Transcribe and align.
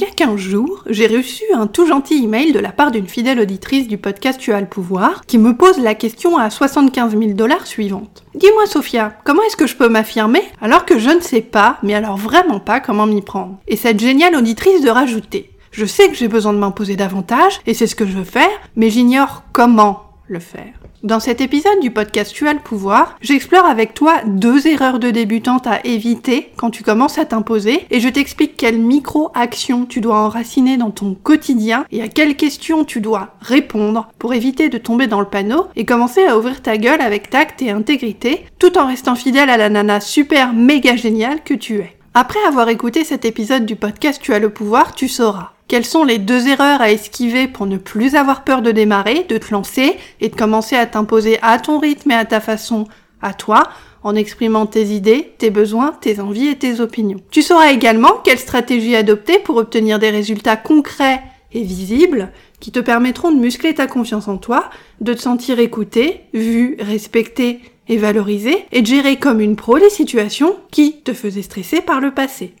Il 0.00 0.04
y 0.04 0.08
a 0.08 0.14
15 0.14 0.36
jours, 0.36 0.82
j'ai 0.88 1.06
reçu 1.06 1.44
un 1.52 1.66
tout 1.66 1.86
gentil 1.86 2.24
email 2.24 2.52
de 2.52 2.58
la 2.58 2.72
part 2.72 2.90
d'une 2.90 3.06
fidèle 3.06 3.38
auditrice 3.38 3.86
du 3.86 3.98
podcast 3.98 4.40
Tu 4.40 4.50
as 4.50 4.60
le 4.62 4.66
pouvoir 4.66 5.26
qui 5.26 5.36
me 5.36 5.54
pose 5.54 5.78
la 5.78 5.94
question 5.94 6.38
à 6.38 6.48
75 6.48 7.18
000 7.18 7.32
dollars 7.34 7.66
suivante. 7.66 8.24
Dis-moi 8.34 8.64
Sophia, 8.64 9.18
comment 9.26 9.42
est-ce 9.42 9.58
que 9.58 9.66
je 9.66 9.76
peux 9.76 9.90
m'affirmer 9.90 10.40
alors 10.62 10.86
que 10.86 10.98
je 10.98 11.10
ne 11.10 11.20
sais 11.20 11.42
pas, 11.42 11.76
mais 11.82 11.92
alors 11.92 12.16
vraiment 12.16 12.60
pas 12.60 12.80
comment 12.80 13.04
m'y 13.04 13.20
prendre? 13.20 13.58
Et 13.68 13.76
cette 13.76 14.00
géniale 14.00 14.36
auditrice 14.36 14.80
de 14.80 14.88
rajouter. 14.88 15.50
Je 15.70 15.84
sais 15.84 16.08
que 16.08 16.14
j'ai 16.14 16.28
besoin 16.28 16.54
de 16.54 16.58
m'imposer 16.58 16.96
davantage, 16.96 17.60
et 17.66 17.74
c'est 17.74 17.86
ce 17.86 17.94
que 17.94 18.06
je 18.06 18.16
veux 18.16 18.24
faire, 18.24 18.48
mais 18.76 18.88
j'ignore 18.88 19.42
comment 19.52 20.04
le 20.28 20.38
faire. 20.38 20.79
Dans 21.02 21.18
cet 21.18 21.40
épisode 21.40 21.80
du 21.80 21.90
podcast 21.90 22.30
Tu 22.34 22.46
as 22.46 22.52
le 22.52 22.58
pouvoir, 22.58 23.16
j'explore 23.22 23.64
avec 23.64 23.94
toi 23.94 24.16
deux 24.26 24.66
erreurs 24.66 24.98
de 24.98 25.10
débutante 25.10 25.66
à 25.66 25.80
éviter 25.82 26.52
quand 26.58 26.68
tu 26.68 26.82
commences 26.82 27.16
à 27.16 27.24
t'imposer 27.24 27.86
et 27.90 28.00
je 28.00 28.08
t'explique 28.10 28.58
quelles 28.58 28.78
micro-actions 28.78 29.86
tu 29.86 30.02
dois 30.02 30.18
enraciner 30.18 30.76
dans 30.76 30.90
ton 30.90 31.14
quotidien 31.14 31.86
et 31.90 32.02
à 32.02 32.08
quelles 32.08 32.36
questions 32.36 32.84
tu 32.84 33.00
dois 33.00 33.34
répondre 33.40 34.10
pour 34.18 34.34
éviter 34.34 34.68
de 34.68 34.76
tomber 34.76 35.06
dans 35.06 35.20
le 35.20 35.26
panneau 35.26 35.68
et 35.74 35.86
commencer 35.86 36.26
à 36.26 36.36
ouvrir 36.36 36.60
ta 36.60 36.76
gueule 36.76 37.00
avec 37.00 37.30
tact 37.30 37.62
et 37.62 37.70
intégrité 37.70 38.44
tout 38.58 38.76
en 38.76 38.86
restant 38.86 39.14
fidèle 39.14 39.48
à 39.48 39.56
la 39.56 39.70
nana 39.70 40.00
super 40.00 40.52
méga 40.52 40.96
géniale 40.96 41.42
que 41.42 41.54
tu 41.54 41.78
es. 41.78 41.96
Après 42.12 42.40
avoir 42.46 42.68
écouté 42.68 43.04
cet 43.04 43.24
épisode 43.24 43.64
du 43.64 43.76
podcast 43.76 44.20
Tu 44.20 44.34
as 44.34 44.38
le 44.38 44.50
pouvoir, 44.50 44.94
tu 44.94 45.08
sauras 45.08 45.52
quelles 45.70 45.86
sont 45.86 46.02
les 46.02 46.18
deux 46.18 46.48
erreurs 46.48 46.80
à 46.80 46.90
esquiver 46.90 47.46
pour 47.46 47.64
ne 47.64 47.76
plus 47.76 48.16
avoir 48.16 48.42
peur 48.42 48.60
de 48.60 48.72
démarrer, 48.72 49.24
de 49.28 49.38
te 49.38 49.52
lancer 49.52 49.96
et 50.20 50.28
de 50.28 50.34
commencer 50.34 50.74
à 50.74 50.84
t'imposer 50.84 51.38
à 51.42 51.60
ton 51.60 51.78
rythme 51.78 52.10
et 52.10 52.16
à 52.16 52.24
ta 52.24 52.40
façon, 52.40 52.88
à 53.22 53.34
toi, 53.34 53.68
en 54.02 54.16
exprimant 54.16 54.66
tes 54.66 54.86
idées, 54.86 55.32
tes 55.38 55.50
besoins, 55.50 55.96
tes 56.00 56.18
envies 56.18 56.48
et 56.48 56.58
tes 56.58 56.80
opinions? 56.80 57.20
Tu 57.30 57.42
sauras 57.42 57.70
également 57.70 58.14
quelle 58.24 58.40
stratégie 58.40 58.96
adopter 58.96 59.38
pour 59.38 59.58
obtenir 59.58 60.00
des 60.00 60.10
résultats 60.10 60.56
concrets 60.56 61.22
et 61.52 61.62
visibles 61.62 62.32
qui 62.58 62.72
te 62.72 62.80
permettront 62.80 63.30
de 63.30 63.38
muscler 63.38 63.72
ta 63.72 63.86
confiance 63.86 64.26
en 64.26 64.38
toi, 64.38 64.70
de 65.00 65.14
te 65.14 65.20
sentir 65.20 65.60
écouté, 65.60 66.22
vu, 66.34 66.78
respecté 66.80 67.60
et 67.86 67.96
valorisé, 67.96 68.64
et 68.72 68.82
de 68.82 68.86
gérer 68.88 69.20
comme 69.20 69.40
une 69.40 69.54
pro 69.54 69.76
les 69.76 69.88
situations 69.88 70.56
qui 70.72 71.00
te 71.02 71.12
faisaient 71.12 71.42
stresser 71.42 71.80
par 71.80 72.00
le 72.00 72.10
passé. 72.10 72.54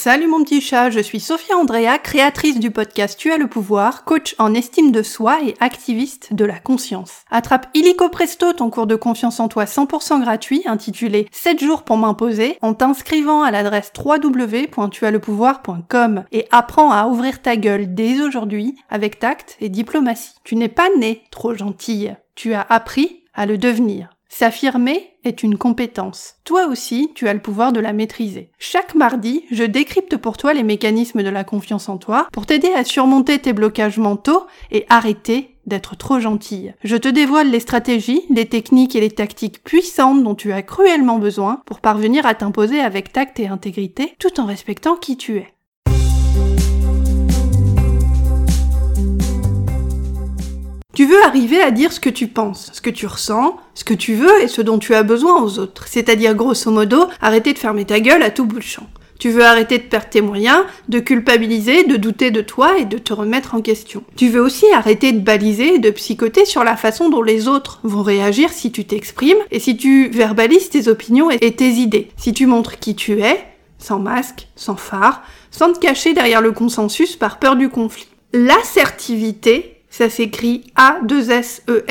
Salut 0.00 0.28
mon 0.28 0.44
petit 0.44 0.60
chat, 0.60 0.90
je 0.90 1.00
suis 1.00 1.18
Sophia 1.18 1.56
Andrea, 1.56 1.98
créatrice 1.98 2.60
du 2.60 2.70
podcast 2.70 3.18
Tu 3.18 3.32
as 3.32 3.36
le 3.36 3.48
pouvoir, 3.48 4.04
coach 4.04 4.36
en 4.38 4.54
estime 4.54 4.92
de 4.92 5.02
soi 5.02 5.42
et 5.42 5.56
activiste 5.58 6.32
de 6.32 6.44
la 6.44 6.60
conscience. 6.60 7.24
Attrape 7.32 7.66
illico 7.74 8.08
presto 8.08 8.52
ton 8.52 8.70
cours 8.70 8.86
de 8.86 8.94
confiance 8.94 9.40
en 9.40 9.48
toi 9.48 9.64
100% 9.64 10.20
gratuit 10.20 10.62
intitulé 10.66 11.26
7 11.32 11.58
jours 11.58 11.82
pour 11.82 11.96
m'imposer 11.96 12.58
en 12.62 12.74
t'inscrivant 12.74 13.42
à 13.42 13.50
l'adresse 13.50 13.90
www.tuaslepouvoir.com 13.98 16.22
et 16.30 16.46
apprends 16.52 16.92
à 16.92 17.08
ouvrir 17.08 17.42
ta 17.42 17.56
gueule 17.56 17.92
dès 17.92 18.20
aujourd'hui 18.20 18.76
avec 18.90 19.18
tact 19.18 19.56
et 19.60 19.68
diplomatie. 19.68 20.34
Tu 20.44 20.54
n'es 20.54 20.68
pas 20.68 20.90
né 20.96 21.24
trop 21.32 21.56
gentille, 21.56 22.14
tu 22.36 22.54
as 22.54 22.64
appris 22.70 23.24
à 23.34 23.46
le 23.46 23.58
devenir. 23.58 24.10
S'affirmer 24.28 25.14
est 25.24 25.42
une 25.42 25.58
compétence. 25.58 26.36
Toi 26.44 26.66
aussi, 26.66 27.10
tu 27.14 27.28
as 27.28 27.34
le 27.34 27.40
pouvoir 27.40 27.72
de 27.72 27.80
la 27.80 27.92
maîtriser. 27.92 28.50
Chaque 28.58 28.94
mardi, 28.94 29.44
je 29.50 29.64
décrypte 29.64 30.16
pour 30.16 30.36
toi 30.36 30.52
les 30.52 30.62
mécanismes 30.62 31.22
de 31.22 31.28
la 31.28 31.44
confiance 31.44 31.88
en 31.88 31.98
toi 31.98 32.28
pour 32.32 32.46
t'aider 32.46 32.68
à 32.68 32.84
surmonter 32.84 33.38
tes 33.38 33.52
blocages 33.52 33.98
mentaux 33.98 34.46
et 34.70 34.84
arrêter 34.88 35.56
d'être 35.66 35.96
trop 35.96 36.20
gentille. 36.20 36.74
Je 36.84 36.96
te 36.96 37.08
dévoile 37.08 37.50
les 37.50 37.60
stratégies, 37.60 38.22
les 38.30 38.46
techniques 38.46 38.96
et 38.96 39.00
les 39.00 39.10
tactiques 39.10 39.62
puissantes 39.64 40.22
dont 40.22 40.34
tu 40.34 40.52
as 40.52 40.62
cruellement 40.62 41.18
besoin 41.18 41.62
pour 41.66 41.80
parvenir 41.80 42.26
à 42.26 42.34
t'imposer 42.34 42.80
avec 42.80 43.12
tact 43.12 43.40
et 43.40 43.48
intégrité 43.48 44.14
tout 44.18 44.40
en 44.40 44.46
respectant 44.46 44.96
qui 44.96 45.16
tu 45.16 45.38
es. 45.38 45.52
Tu 50.98 51.06
veux 51.06 51.22
arriver 51.22 51.60
à 51.60 51.70
dire 51.70 51.92
ce 51.92 52.00
que 52.00 52.10
tu 52.10 52.26
penses, 52.26 52.70
ce 52.72 52.80
que 52.80 52.90
tu 52.90 53.06
ressens, 53.06 53.56
ce 53.74 53.84
que 53.84 53.94
tu 53.94 54.16
veux 54.16 54.42
et 54.42 54.48
ce 54.48 54.62
dont 54.62 54.80
tu 54.80 54.96
as 54.96 55.04
besoin 55.04 55.40
aux 55.40 55.60
autres. 55.60 55.86
C'est-à-dire, 55.86 56.34
grosso 56.34 56.72
modo, 56.72 57.06
arrêter 57.20 57.52
de 57.52 57.58
fermer 57.60 57.84
ta 57.84 58.00
gueule 58.00 58.24
à 58.24 58.32
tout 58.32 58.46
bout 58.46 58.58
de 58.58 58.64
champ. 58.64 58.88
Tu 59.20 59.30
veux 59.30 59.44
arrêter 59.44 59.78
de 59.78 59.84
perdre 59.84 60.08
tes 60.08 60.22
moyens, 60.22 60.64
de 60.88 60.98
culpabiliser, 60.98 61.84
de 61.84 61.94
douter 61.94 62.32
de 62.32 62.40
toi 62.40 62.78
et 62.78 62.84
de 62.84 62.98
te 62.98 63.12
remettre 63.12 63.54
en 63.54 63.60
question. 63.60 64.02
Tu 64.16 64.28
veux 64.28 64.40
aussi 64.40 64.64
arrêter 64.74 65.12
de 65.12 65.20
baliser 65.20 65.74
et 65.74 65.78
de 65.78 65.90
psychoter 65.90 66.44
sur 66.44 66.64
la 66.64 66.76
façon 66.76 67.10
dont 67.10 67.22
les 67.22 67.46
autres 67.46 67.78
vont 67.84 68.02
réagir 68.02 68.50
si 68.50 68.72
tu 68.72 68.84
t'exprimes 68.84 69.38
et 69.52 69.60
si 69.60 69.76
tu 69.76 70.08
verbalises 70.08 70.68
tes 70.68 70.88
opinions 70.88 71.30
et 71.30 71.54
tes 71.54 71.70
idées. 71.70 72.10
Si 72.16 72.32
tu 72.32 72.46
montres 72.46 72.80
qui 72.80 72.96
tu 72.96 73.20
es, 73.20 73.38
sans 73.78 74.00
masque, 74.00 74.48
sans 74.56 74.74
phare, 74.74 75.22
sans 75.52 75.72
te 75.72 75.78
cacher 75.78 76.12
derrière 76.12 76.40
le 76.40 76.50
consensus 76.50 77.14
par 77.14 77.38
peur 77.38 77.54
du 77.54 77.68
conflit. 77.68 78.08
L'assertivité 78.32 79.77
ça 79.98 80.08
s'écrit 80.08 80.62
A-2-S-E-R-T-I-V-I-T-E. 80.76 81.88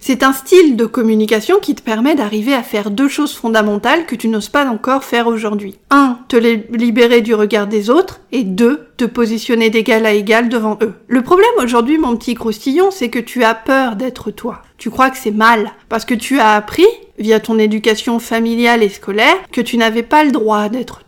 C'est 0.00 0.24
un 0.24 0.32
style 0.32 0.74
de 0.74 0.86
communication 0.86 1.60
qui 1.60 1.76
te 1.76 1.82
permet 1.82 2.16
d'arriver 2.16 2.52
à 2.52 2.64
faire 2.64 2.90
deux 2.90 3.06
choses 3.06 3.32
fondamentales 3.32 4.04
que 4.04 4.16
tu 4.16 4.26
n'oses 4.26 4.48
pas 4.48 4.66
encore 4.66 5.04
faire 5.04 5.28
aujourd'hui. 5.28 5.78
Un, 5.90 6.18
te 6.26 6.36
libérer 6.36 7.20
du 7.20 7.32
regard 7.32 7.68
des 7.68 7.90
autres, 7.90 8.20
et 8.32 8.42
deux, 8.42 8.88
te 8.96 9.04
positionner 9.04 9.70
d'égal 9.70 10.04
à 10.04 10.14
égal 10.14 10.48
devant 10.48 10.78
eux. 10.82 10.94
Le 11.06 11.22
problème 11.22 11.46
aujourd'hui, 11.62 11.96
mon 11.96 12.16
petit 12.16 12.34
croustillon, 12.34 12.90
c'est 12.90 13.08
que 13.08 13.20
tu 13.20 13.44
as 13.44 13.54
peur 13.54 13.94
d'être 13.94 14.32
toi. 14.32 14.62
Tu 14.78 14.90
crois 14.90 15.10
que 15.10 15.16
c'est 15.16 15.30
mal, 15.30 15.70
parce 15.88 16.04
que 16.04 16.14
tu 16.14 16.40
as 16.40 16.56
appris, 16.56 16.88
via 17.20 17.38
ton 17.38 17.56
éducation 17.60 18.18
familiale 18.18 18.82
et 18.82 18.88
scolaire, 18.88 19.36
que 19.52 19.60
tu 19.60 19.76
n'avais 19.76 20.02
pas 20.02 20.24
le 20.24 20.32
droit 20.32 20.68
d'être 20.68 21.03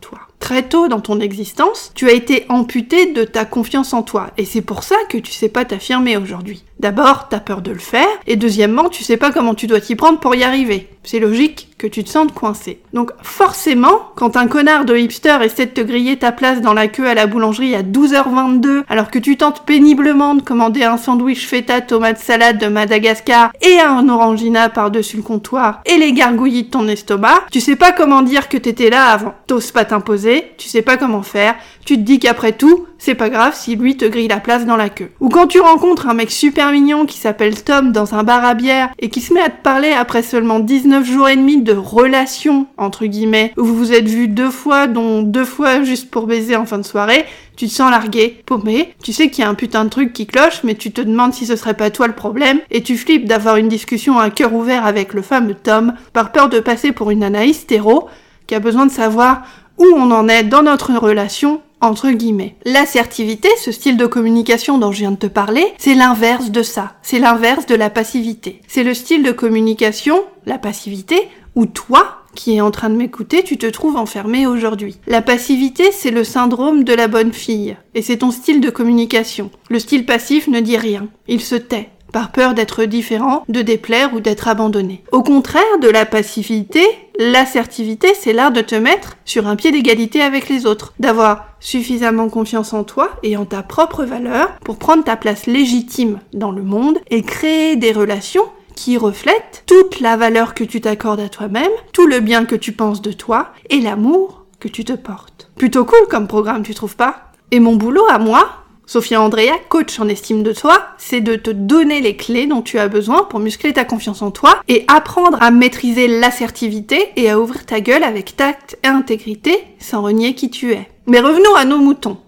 très 0.47 0.62
tôt 0.62 0.87
dans 0.87 1.01
ton 1.01 1.19
existence, 1.19 1.91
tu 1.97 2.09
as 2.09 2.12
été 2.12 2.47
amputé 2.49 3.12
de 3.12 3.25
ta 3.25 3.45
confiance 3.45 3.93
en 3.93 4.05
toi. 4.05 4.31
Et 4.39 4.45
c'est 4.45 4.61
pour 4.61 4.84
ça 4.84 4.95
que 5.09 5.19
tu 5.19 5.33
sais 5.33 5.49
pas 5.49 5.65
t'affirmer 5.65 6.17
aujourd'hui. 6.17 6.62
D'abord, 6.78 7.28
t'as 7.31 7.41
peur 7.41 7.62
de 7.62 7.70
le 7.70 7.78
faire, 7.78 8.06
et 8.26 8.37
deuxièmement, 8.37 8.91
tu 8.91 9.03
sais 9.03 9.16
pas 9.16 9.32
comment 9.32 9.54
tu 9.54 9.66
dois 9.66 9.81
t'y 9.81 9.97
prendre 9.97 10.20
pour 10.20 10.34
y 10.34 10.44
arriver. 10.44 10.88
C'est 11.04 11.20
logique 11.20 11.69
que 11.78 11.87
tu 11.87 12.04
te 12.04 12.09
sentes 12.09 12.34
coincé. 12.34 12.81
Donc 12.92 13.12
forcément, 13.22 14.10
quand 14.16 14.37
un 14.37 14.47
connard 14.47 14.84
de 14.84 14.97
hipster 14.97 15.38
essaie 15.42 15.66
de 15.66 15.70
te 15.70 15.81
griller 15.81 16.19
ta 16.19 16.32
place 16.32 16.60
dans 16.60 16.75
la 16.75 16.88
queue 16.88 17.06
à 17.06 17.14
la 17.14 17.26
boulangerie 17.26 17.75
à 17.75 17.82
12h22, 17.82 18.82
alors 18.88 19.10
que 19.10 19.19
tu 19.19 19.37
tentes 19.37 19.64
péniblement 19.64 20.34
de 20.34 20.42
commander 20.42 20.84
un 20.84 20.97
sandwich 20.97 21.47
feta 21.47 21.81
tomate 21.81 22.19
salade 22.19 22.59
de 22.59 22.66
Madagascar 22.66 23.53
et 23.62 23.78
un 23.78 24.08
orangina 24.08 24.69
par-dessus 24.69 25.19
le 25.19 25.22
comptoir 25.22 25.81
et 25.87 25.97
les 25.97 26.12
gargouillis 26.12 26.64
de 26.64 26.70
ton 26.70 26.88
estomac, 26.88 27.47
tu 27.50 27.60
sais 27.60 27.76
pas 27.76 27.93
comment 27.93 28.22
dire 28.22 28.48
que 28.48 28.56
t'étais 28.56 28.91
là 28.91 29.06
avant. 29.06 29.34
T'oses 29.47 29.70
pas 29.70 29.84
t'imposer, 29.84 30.53
tu 30.58 30.69
sais 30.69 30.82
pas 30.82 30.97
comment 30.97 31.22
faire, 31.22 31.54
tu 31.84 31.97
te 31.97 32.03
dis 32.03 32.19
qu'après 32.19 32.53
tout, 32.53 32.87
c'est 32.99 33.15
pas 33.15 33.29
grave 33.29 33.55
si 33.55 33.77
lui 33.77 33.97
te 33.97 34.05
grille 34.05 34.29
la 34.29 34.41
place 34.41 34.67
dans 34.67 34.77
la 34.77 34.89
queue. 34.89 35.11
Ou 35.21 35.29
quand 35.29 35.47
tu 35.47 35.61
rencontres 35.61 36.09
un 36.09 36.15
mec 36.15 36.31
super 36.31 36.73
mignon 36.73 37.07
qui 37.07 37.19
s'appelle 37.19 37.62
Tom 37.62 37.93
dans 37.93 38.15
un 38.15 38.23
bar 38.23 38.45
à 38.45 38.55
bière 38.55 38.91
et 38.99 39.09
qui 39.09 39.21
se 39.21 39.33
met 39.33 39.41
à 39.41 39.51
te 39.51 39.62
parler 39.62 39.93
après 39.93 40.23
seulement 40.23 40.61
19 40.61 41.05
jours 41.05 41.29
et 41.29 41.37
demi 41.37 41.62
de 41.62 41.73
relation, 41.73 42.67
entre 42.77 43.06
guillemets, 43.06 43.53
où 43.56 43.65
vous 43.65 43.77
vous 43.77 43.93
êtes 43.93 44.09
vu 44.09 44.29
deux 44.29 44.51
fois, 44.51 44.87
dont 44.87 45.23
deux 45.23 45.45
fois 45.45 45.83
juste 45.83 46.11
pour 46.11 46.27
baiser 46.27 46.56
en 46.56 46.67
fin 46.67 46.79
de 46.79 46.85
soirée, 46.85 47.25
tu 47.56 47.67
te 47.67 47.73
sens 47.73 47.91
largué, 47.91 48.43
paumé, 48.45 48.95
tu 49.03 49.12
sais 49.12 49.31
qu'il 49.31 49.43
y 49.43 49.47
a 49.47 49.51
un 49.51 49.55
putain 49.55 49.85
de 49.85 49.91
truc 49.91 50.12
qui 50.12 50.27
cloche, 50.27 50.62
mais 50.62 50.75
tu 50.75 50.93
te 50.93 51.01
demandes 51.01 51.33
si 51.33 51.47
ce 51.47 51.56
serait 51.56 51.75
pas 51.75 51.91
toi 51.91 52.06
le 52.06 52.12
problème, 52.15 52.61
et 52.71 52.83
tu 52.83 52.97
flippes 52.97 53.27
d'avoir 53.27 53.56
une 53.56 53.69
discussion 53.69 54.19
à 54.19 54.31
cœur 54.31 54.55
ouvert 54.55 54.85
avec 54.87 55.15
le 55.15 55.23
fameux 55.23 55.55
Tom, 55.55 55.95
par 56.12 56.33
peur 56.33 56.49
de 56.49 56.61
passer 56.61 56.93
pour 56.93 57.11
une 57.11 57.25
anaïs 57.25 57.62
hétéro, 57.62 58.09
qui 58.47 58.55
a 58.55 58.61
besoin 58.61 58.87
de 58.87 58.93
savoir 58.93 59.43
où 59.79 59.87
on 59.97 60.11
en 60.11 60.29
est 60.29 60.45
dans 60.45 60.62
notre 60.62 60.95
relation 60.95 61.61
entre 61.81 62.10
guillemets. 62.10 62.56
L'assertivité, 62.64 63.48
ce 63.59 63.72
style 63.72 63.97
de 63.97 64.06
communication 64.06 64.78
dont 64.78 64.92
je 64.92 65.00
viens 65.00 65.12
de 65.12 65.16
te 65.16 65.26
parler, 65.26 65.64
c'est 65.78 65.94
l'inverse 65.94 66.50
de 66.50 66.62
ça. 66.62 66.94
C'est 67.03 67.19
l'inverse 67.19 67.66
de 67.66 67.75
la 67.75 67.91
passivité. 67.91 68.61
C'est 68.67 68.84
le 68.84 68.94
style 68.94 69.23
de 69.23 69.32
communication, 69.32 70.25
la 70.46 70.58
passivité, 70.58 71.28
où 71.55 71.67
toi, 71.67 72.23
qui 72.34 72.56
es 72.56 72.61
en 72.61 72.70
train 72.70 72.90
de 72.90 72.96
m'écouter, 72.96 73.43
tu 73.43 73.56
te 73.56 73.67
trouves 73.67 73.96
enfermé 73.96 74.46
aujourd'hui. 74.46 74.99
La 75.06 75.23
passivité, 75.23 75.90
c'est 75.90 76.11
le 76.11 76.23
syndrome 76.23 76.84
de 76.84 76.93
la 76.93 77.08
bonne 77.08 77.32
fille, 77.32 77.76
et 77.94 78.02
c'est 78.02 78.19
ton 78.19 78.31
style 78.31 78.61
de 78.61 78.70
communication. 78.70 79.50
Le 79.70 79.79
style 79.79 80.05
passif 80.05 80.46
ne 80.46 80.61
dit 80.61 80.76
rien, 80.76 81.08
il 81.29 81.40
se 81.40 81.55
tait 81.55 81.90
par 82.12 82.32
peur 82.32 82.55
d'être 82.55 82.84
différent, 82.84 83.44
de 83.49 83.61
déplaire 83.62 84.14
ou 84.14 84.20
d'être 84.20 84.49
abandonné. 84.49 85.02
Au 85.12 85.22
contraire 85.22 85.79
de 85.82 85.88
la 85.88 86.06
passivité, 86.06 86.82
l'assertivité, 87.19 88.08
c'est 88.19 88.32
l'art 88.32 88.52
de 88.52 88.62
te 88.62 88.75
mettre 88.75 89.17
sur 89.25 89.46
un 89.46 89.56
pied 89.56 89.70
d'égalité 89.70 90.22
avec 90.22 90.49
les 90.49 90.64
autres, 90.64 90.94
d'avoir 90.99 91.56
suffisamment 91.67 92.29
confiance 92.29 92.73
en 92.73 92.85
toi 92.85 93.11
et 93.25 93.37
en 93.37 93.45
ta 93.45 93.65
propre 93.65 94.05
valeur 94.05 94.53
pour 94.65 94.77
prendre 94.77 95.03
ta 95.03 95.17
place 95.17 95.47
légitime 95.47 96.21
dans 96.33 96.53
le 96.53 96.63
monde 96.63 97.01
et 97.11 97.23
créer 97.23 97.75
des 97.75 97.91
relations 97.91 98.45
qui 98.77 98.97
reflètent 98.97 99.65
toute 99.67 99.99
la 99.99 100.17
valeur 100.17 100.55
que 100.55 100.63
tu 100.63 100.81
t'accordes 100.81 101.19
à 101.19 101.29
toi-même, 101.29 101.73
tout 101.93 102.07
le 102.07 102.21
bien 102.21 102.45
que 102.45 102.55
tu 102.55 102.71
penses 102.71 103.03
de 103.03 103.11
toi 103.11 103.49
et 103.69 103.81
l'amour 103.81 104.45
que 104.61 104.69
tu 104.69 104.85
te 104.85 104.93
portes. 104.93 105.51
Plutôt 105.57 105.85
cool 105.85 106.07
comme 106.09 106.29
programme, 106.29 106.63
tu 106.63 106.73
trouves 106.73 106.95
pas? 106.95 107.33
Et 107.51 107.59
mon 107.59 107.75
boulot 107.75 108.07
à 108.09 108.21
moi, 108.21 108.49
Sophia 108.87 109.21
Andrea, 109.21 109.59
coach 109.69 109.99
en 109.99 110.07
estime 110.07 110.45
de 110.45 110.53
toi, 110.53 110.91
c'est 110.99 111.21
de 111.21 111.35
te 111.35 111.51
donner 111.51 112.01
les 112.01 112.17
clés 112.17 112.47
dont 112.47 112.63
tu 112.63 112.79
as 112.79 112.87
besoin 112.87 113.25
pour 113.25 113.41
muscler 113.41 113.73
ta 113.73 113.85
confiance 113.85 114.23
en 114.23 114.31
toi 114.31 114.61
et 114.69 114.85
apprendre 114.87 115.39
à 115.41 115.51
maîtriser 115.51 116.07
l'assertivité 116.07 117.11
et 117.17 117.29
à 117.29 117.41
ouvrir 117.41 117.67
ta 117.67 117.81
gueule 117.81 118.05
avec 118.05 118.37
tact 118.37 118.79
et 118.85 118.87
intégrité 118.87 119.65
sans 119.81 120.03
renier 120.03 120.35
qui 120.37 120.51
tu 120.51 120.73
es. 120.73 120.89
Mais 121.06 121.20
revenons 121.20 121.55
à 121.55 121.64
nos 121.64 121.79
moutons. 121.79 122.19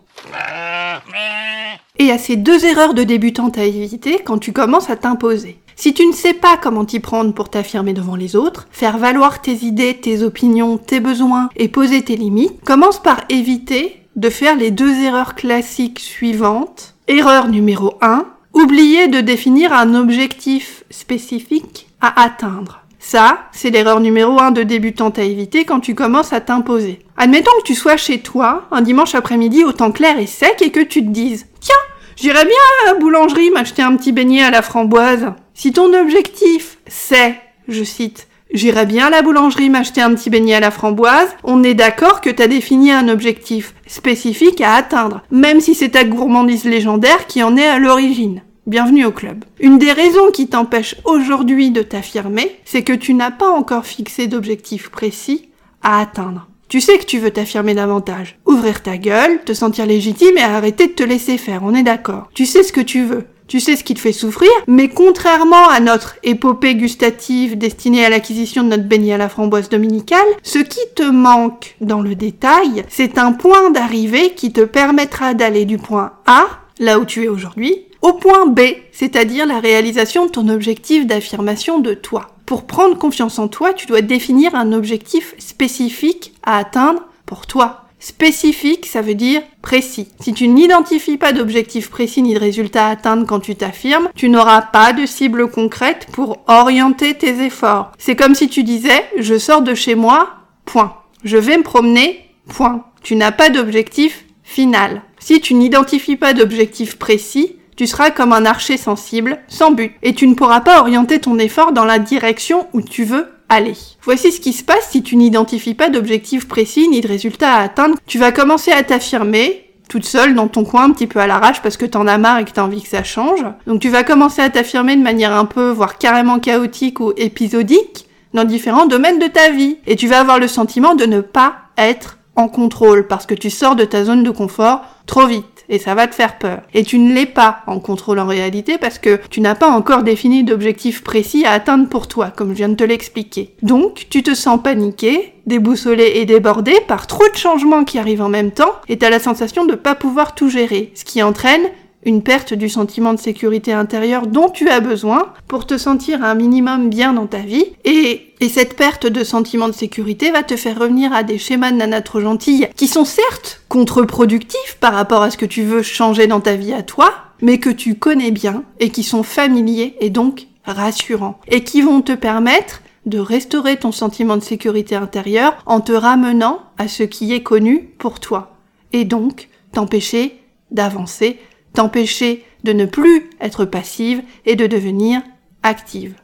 Et 1.98 2.12
à 2.12 2.18
ces 2.18 2.36
deux 2.36 2.64
erreurs 2.64 2.94
de 2.94 3.02
débutante 3.02 3.58
à 3.58 3.64
éviter 3.64 4.20
quand 4.24 4.38
tu 4.38 4.52
commences 4.52 4.88
à 4.88 4.96
t'imposer. 4.96 5.58
Si 5.74 5.94
tu 5.94 6.06
ne 6.06 6.12
sais 6.12 6.34
pas 6.34 6.56
comment 6.56 6.84
t'y 6.84 7.00
prendre 7.00 7.32
pour 7.32 7.50
t'affirmer 7.50 7.92
devant 7.92 8.16
les 8.16 8.36
autres, 8.36 8.66
faire 8.70 8.98
valoir 8.98 9.40
tes 9.40 9.64
idées, 9.64 9.94
tes 9.94 10.22
opinions, 10.22 10.76
tes 10.76 11.00
besoins 11.00 11.50
et 11.56 11.68
poser 11.68 12.02
tes 12.02 12.16
limites, 12.16 12.60
commence 12.64 13.00
par 13.00 13.20
éviter 13.28 14.02
de 14.16 14.30
faire 14.30 14.56
les 14.56 14.70
deux 14.70 15.00
erreurs 15.02 15.34
classiques 15.34 16.00
suivantes. 16.00 16.94
Erreur 17.06 17.48
numéro 17.48 17.94
1, 18.00 18.26
oublier 18.54 19.08
de 19.08 19.20
définir 19.20 19.72
un 19.72 19.94
objectif 19.94 20.84
spécifique 20.90 21.88
à 22.00 22.22
atteindre. 22.22 22.82
Ça, 23.10 23.48
c'est 23.52 23.70
l'erreur 23.70 24.00
numéro 24.00 24.38
1 24.38 24.50
de 24.50 24.62
débutante 24.62 25.18
à 25.18 25.22
éviter 25.22 25.64
quand 25.64 25.80
tu 25.80 25.94
commences 25.94 26.34
à 26.34 26.42
t'imposer. 26.42 26.98
Admettons 27.16 27.56
que 27.58 27.64
tu 27.64 27.74
sois 27.74 27.96
chez 27.96 28.18
toi 28.18 28.68
un 28.70 28.82
dimanche 28.82 29.14
après-midi 29.14 29.64
au 29.64 29.72
temps 29.72 29.92
clair 29.92 30.18
et 30.18 30.26
sec 30.26 30.60
et 30.60 30.70
que 30.70 30.80
tu 30.80 31.00
te 31.00 31.08
dises 31.08 31.46
Tiens, 31.58 31.74
j'irais 32.16 32.44
bien 32.44 32.54
à 32.82 32.88
la 32.88 32.98
boulangerie 32.98 33.48
m'acheter 33.48 33.80
un 33.80 33.96
petit 33.96 34.12
beignet 34.12 34.42
à 34.42 34.50
la 34.50 34.60
framboise. 34.60 35.32
Si 35.54 35.72
ton 35.72 35.98
objectif 35.98 36.76
c'est, 36.86 37.40
je 37.66 37.82
cite, 37.82 38.28
J'irais 38.52 38.84
bien 38.84 39.06
à 39.06 39.10
la 39.10 39.22
boulangerie 39.22 39.70
m'acheter 39.70 40.02
un 40.02 40.14
petit 40.14 40.28
beignet 40.28 40.56
à 40.56 40.60
la 40.60 40.70
framboise. 40.70 41.34
On 41.44 41.62
est 41.62 41.72
d'accord 41.72 42.20
que 42.20 42.28
t'as 42.28 42.46
défini 42.46 42.92
un 42.92 43.08
objectif 43.08 43.74
spécifique 43.86 44.60
à 44.60 44.74
atteindre, 44.74 45.22
même 45.30 45.62
si 45.62 45.74
c'est 45.74 45.90
ta 45.90 46.04
gourmandise 46.04 46.64
légendaire 46.64 47.26
qui 47.26 47.42
en 47.42 47.56
est 47.56 47.68
à 47.68 47.78
l'origine. 47.78 48.42
Bienvenue 48.68 49.06
au 49.06 49.12
club. 49.12 49.46
Une 49.60 49.78
des 49.78 49.92
raisons 49.92 50.30
qui 50.30 50.46
t'empêche 50.46 50.96
aujourd'hui 51.06 51.70
de 51.70 51.80
t'affirmer, 51.80 52.54
c'est 52.66 52.82
que 52.82 52.92
tu 52.92 53.14
n'as 53.14 53.30
pas 53.30 53.48
encore 53.48 53.86
fixé 53.86 54.26
d'objectif 54.26 54.90
précis 54.90 55.48
à 55.82 56.02
atteindre. 56.02 56.46
Tu 56.68 56.82
sais 56.82 56.98
que 56.98 57.06
tu 57.06 57.18
veux 57.18 57.30
t'affirmer 57.30 57.72
davantage, 57.72 58.38
ouvrir 58.44 58.82
ta 58.82 58.98
gueule, 58.98 59.42
te 59.42 59.54
sentir 59.54 59.86
légitime 59.86 60.36
et 60.36 60.42
arrêter 60.42 60.88
de 60.88 60.92
te 60.92 61.02
laisser 61.02 61.38
faire, 61.38 61.62
on 61.64 61.74
est 61.74 61.82
d'accord. 61.82 62.28
Tu 62.34 62.44
sais 62.44 62.62
ce 62.62 62.74
que 62.74 62.82
tu 62.82 63.04
veux 63.04 63.24
tu 63.46 63.60
sais 63.60 63.76
ce 63.76 63.84
qui 63.84 63.94
te 63.94 64.00
fait 64.00 64.12
souffrir, 64.12 64.50
mais 64.66 64.90
contrairement 64.90 65.70
à 65.70 65.80
notre 65.80 66.16
épopée 66.22 66.74
gustative 66.74 67.56
destinée 67.56 68.04
à 68.04 68.10
l'acquisition 68.10 68.62
de 68.62 68.68
notre 68.68 68.82
beignet 68.82 69.14
à 69.14 69.16
la 69.16 69.30
framboise 69.30 69.70
dominicale, 69.70 70.26
ce 70.42 70.58
qui 70.58 70.80
te 70.94 71.02
manque 71.02 71.74
dans 71.80 72.02
le 72.02 72.14
détail, 72.14 72.84
c'est 72.90 73.16
un 73.16 73.32
point 73.32 73.70
d'arrivée 73.70 74.34
qui 74.34 74.52
te 74.52 74.60
permettra 74.60 75.32
d'aller 75.32 75.64
du 75.64 75.78
point 75.78 76.12
A, 76.26 76.44
là 76.78 76.98
où 76.98 77.06
tu 77.06 77.24
es 77.24 77.28
aujourd'hui, 77.28 77.87
au 78.02 78.12
point 78.12 78.46
B, 78.46 78.60
c'est-à-dire 78.92 79.46
la 79.46 79.60
réalisation 79.60 80.26
de 80.26 80.30
ton 80.30 80.48
objectif 80.48 81.06
d'affirmation 81.06 81.78
de 81.78 81.94
toi. 81.94 82.30
Pour 82.46 82.66
prendre 82.66 82.96
confiance 82.96 83.38
en 83.38 83.48
toi, 83.48 83.72
tu 83.72 83.86
dois 83.86 84.00
définir 84.00 84.54
un 84.54 84.72
objectif 84.72 85.34
spécifique 85.38 86.32
à 86.42 86.58
atteindre 86.58 87.02
pour 87.26 87.46
toi. 87.46 87.84
Spécifique, 88.00 88.86
ça 88.86 89.02
veut 89.02 89.16
dire 89.16 89.42
précis. 89.60 90.08
Si 90.20 90.32
tu 90.32 90.46
n'identifies 90.46 91.18
pas 91.18 91.32
d'objectif 91.32 91.90
précis 91.90 92.22
ni 92.22 92.34
de 92.34 92.38
résultat 92.38 92.86
à 92.86 92.90
atteindre 92.90 93.26
quand 93.26 93.40
tu 93.40 93.56
t'affirmes, 93.56 94.08
tu 94.14 94.28
n'auras 94.28 94.62
pas 94.62 94.92
de 94.92 95.04
cible 95.04 95.50
concrète 95.50 96.06
pour 96.12 96.38
orienter 96.46 97.14
tes 97.14 97.42
efforts. 97.42 97.92
C'est 97.98 98.14
comme 98.14 98.36
si 98.36 98.48
tu 98.48 98.62
disais, 98.62 99.04
je 99.18 99.36
sors 99.36 99.62
de 99.62 99.74
chez 99.74 99.96
moi, 99.96 100.30
point. 100.64 100.94
Je 101.24 101.36
vais 101.36 101.58
me 101.58 101.64
promener, 101.64 102.24
point. 102.48 102.84
Tu 103.02 103.16
n'as 103.16 103.32
pas 103.32 103.50
d'objectif 103.50 104.24
final. 104.44 105.02
Si 105.18 105.40
tu 105.40 105.54
n'identifies 105.54 106.16
pas 106.16 106.34
d'objectif 106.34 106.96
précis, 106.96 107.56
tu 107.78 107.86
seras 107.86 108.10
comme 108.10 108.32
un 108.32 108.44
archer 108.44 108.76
sensible, 108.76 109.38
sans 109.46 109.70
but, 109.70 109.92
et 110.02 110.12
tu 110.12 110.26
ne 110.26 110.34
pourras 110.34 110.62
pas 110.62 110.80
orienter 110.80 111.20
ton 111.20 111.38
effort 111.38 111.70
dans 111.70 111.84
la 111.84 112.00
direction 112.00 112.66
où 112.72 112.82
tu 112.82 113.04
veux 113.04 113.28
Allez, 113.48 113.76
voici 114.02 114.32
ce 114.32 114.40
qui 114.40 114.52
se 114.52 114.64
passe 114.64 114.88
si 114.90 115.04
tu 115.04 115.14
n'identifies 115.14 115.74
pas 115.74 115.88
d'objectif 115.88 116.48
précis 116.48 116.88
ni 116.88 117.00
de 117.00 117.06
résultat 117.06 117.52
à 117.52 117.62
atteindre. 117.62 117.96
Tu 118.04 118.18
vas 118.18 118.32
commencer 118.32 118.72
à 118.72 118.82
t'affirmer, 118.82 119.70
toute 119.88 120.04
seule 120.04 120.34
dans 120.34 120.48
ton 120.48 120.64
coin 120.64 120.86
un 120.86 120.90
petit 120.90 121.06
peu 121.06 121.20
à 121.20 121.28
l'arrache 121.28 121.62
parce 121.62 121.76
que 121.76 121.86
t'en 121.86 122.08
as 122.08 122.18
marre 122.18 122.40
et 122.40 122.44
que 122.44 122.50
t'as 122.50 122.64
envie 122.64 122.82
que 122.82 122.88
ça 122.88 123.04
change. 123.04 123.44
Donc 123.68 123.80
tu 123.80 123.90
vas 123.90 124.02
commencer 124.02 124.42
à 124.42 124.50
t'affirmer 124.50 124.96
de 124.96 125.02
manière 125.02 125.32
un 125.32 125.44
peu, 125.44 125.70
voire 125.70 125.98
carrément 125.98 126.40
chaotique 126.40 126.98
ou 126.98 127.12
épisodique 127.16 128.08
dans 128.34 128.44
différents 128.44 128.86
domaines 128.86 129.20
de 129.20 129.28
ta 129.28 129.50
vie. 129.50 129.76
Et 129.86 129.94
tu 129.94 130.08
vas 130.08 130.18
avoir 130.18 130.40
le 130.40 130.48
sentiment 130.48 130.96
de 130.96 131.06
ne 131.06 131.20
pas 131.20 131.54
être 131.78 132.18
en 132.34 132.48
contrôle 132.48 133.06
parce 133.06 133.24
que 133.24 133.34
tu 133.34 133.50
sors 133.50 133.76
de 133.76 133.84
ta 133.84 134.04
zone 134.04 134.24
de 134.24 134.30
confort 134.30 134.82
trop 135.08 135.26
vite 135.26 135.64
et 135.68 135.78
ça 135.78 135.94
va 135.94 136.06
te 136.06 136.14
faire 136.14 136.38
peur. 136.38 136.60
Et 136.72 136.84
tu 136.84 136.98
ne 136.98 137.12
l'es 137.12 137.26
pas 137.26 137.62
en 137.66 137.80
contrôle 137.80 138.20
en 138.20 138.26
réalité 138.26 138.78
parce 138.78 138.98
que 138.98 139.20
tu 139.30 139.40
n'as 139.40 139.54
pas 139.54 139.68
encore 139.68 140.02
défini 140.02 140.44
d'objectif 140.44 141.02
précis 141.02 141.44
à 141.44 141.52
atteindre 141.52 141.88
pour 141.88 142.06
toi, 142.06 142.30
comme 142.34 142.50
je 142.50 142.54
viens 142.54 142.68
de 142.68 142.74
te 142.74 142.84
l'expliquer. 142.84 143.54
Donc, 143.62 144.06
tu 144.10 144.22
te 144.22 144.34
sens 144.34 144.62
paniqué, 144.62 145.34
déboussolé 145.46 146.12
et 146.16 146.24
débordé 146.24 146.74
par 146.86 147.06
trop 147.06 147.28
de 147.28 147.36
changements 147.36 147.84
qui 147.84 147.98
arrivent 147.98 148.22
en 148.22 148.28
même 148.28 148.52
temps 148.52 148.72
et 148.88 148.98
t'as 148.98 149.10
la 149.10 149.18
sensation 149.18 149.64
de 149.64 149.74
pas 149.74 149.94
pouvoir 149.94 150.34
tout 150.34 150.48
gérer, 150.48 150.92
ce 150.94 151.04
qui 151.04 151.22
entraîne 151.22 151.68
une 152.04 152.22
perte 152.22 152.54
du 152.54 152.68
sentiment 152.68 153.12
de 153.12 153.18
sécurité 153.18 153.72
intérieure 153.72 154.26
dont 154.26 154.48
tu 154.48 154.68
as 154.68 154.80
besoin 154.80 155.32
pour 155.46 155.66
te 155.66 155.76
sentir 155.76 156.22
un 156.24 156.34
minimum 156.34 156.88
bien 156.88 157.12
dans 157.12 157.26
ta 157.26 157.38
vie. 157.38 157.66
Et, 157.84 158.34
et 158.40 158.48
cette 158.48 158.76
perte 158.76 159.06
de 159.06 159.24
sentiment 159.24 159.68
de 159.68 159.72
sécurité 159.72 160.30
va 160.30 160.42
te 160.42 160.56
faire 160.56 160.78
revenir 160.78 161.12
à 161.12 161.22
des 161.22 161.38
schémas 161.38 161.72
de 161.72 161.76
nana 161.76 162.00
trop 162.00 162.20
gentille 162.20 162.68
qui 162.76 162.86
sont 162.86 163.04
certes 163.04 163.62
contre-productifs 163.68 164.76
par 164.80 164.94
rapport 164.94 165.22
à 165.22 165.30
ce 165.30 165.36
que 165.36 165.46
tu 165.46 165.62
veux 165.62 165.82
changer 165.82 166.26
dans 166.26 166.40
ta 166.40 166.54
vie 166.54 166.72
à 166.72 166.82
toi, 166.82 167.12
mais 167.42 167.58
que 167.58 167.70
tu 167.70 167.96
connais 167.96 168.30
bien 168.30 168.64
et 168.80 168.90
qui 168.90 169.02
sont 169.02 169.22
familiers 169.22 169.96
et 170.00 170.10
donc 170.10 170.46
rassurants 170.64 171.40
et 171.48 171.64
qui 171.64 171.80
vont 171.82 172.02
te 172.02 172.12
permettre 172.12 172.82
de 173.06 173.18
restaurer 173.18 173.78
ton 173.78 173.90
sentiment 173.90 174.36
de 174.36 174.42
sécurité 174.42 174.94
intérieure 174.94 175.56
en 175.66 175.80
te 175.80 175.92
ramenant 175.92 176.60
à 176.76 176.88
ce 176.88 177.02
qui 177.02 177.32
est 177.32 177.42
connu 177.42 177.90
pour 177.98 178.20
toi 178.20 178.56
et 178.92 179.04
donc 179.04 179.48
t'empêcher 179.72 180.40
d'avancer 180.70 181.38
t'empêcher 181.74 182.44
de 182.64 182.72
ne 182.72 182.86
plus 182.86 183.30
être 183.40 183.64
passive 183.64 184.22
et 184.46 184.56
de 184.56 184.66
devenir 184.66 185.22
active. 185.62 186.14